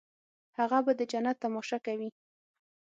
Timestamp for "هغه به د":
0.57-1.01